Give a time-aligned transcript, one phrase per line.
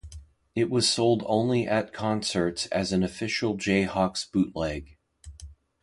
[0.55, 4.97] It was sold only at concerts as an Official Jayhawks Bootleg.